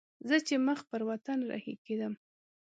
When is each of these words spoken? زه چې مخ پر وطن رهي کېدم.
زه 0.27 0.35
چې 0.47 0.55
مخ 0.67 0.79
پر 0.89 1.01
وطن 1.09 1.39
رهي 1.51 1.75
کېدم. 1.85 2.13